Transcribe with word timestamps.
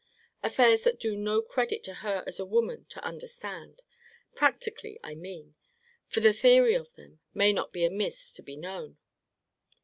Affairs 0.41 0.83
that 0.83 0.99
do 0.99 1.15
no 1.15 1.43
credit 1.43 1.83
to 1.83 1.93
her 2.01 2.23
as 2.25 2.39
a 2.39 2.43
woman 2.43 2.85
to 2.85 3.05
understand; 3.05 3.83
practically, 4.33 4.99
I 5.03 5.13
mean; 5.13 5.53
for 6.07 6.21
the 6.21 6.33
theory 6.33 6.73
of 6.73 6.91
them 6.95 7.19
may 7.35 7.53
not 7.53 7.71
be 7.71 7.85
amiss 7.85 8.33
to 8.33 8.41
be 8.41 8.55
known. 8.55 8.97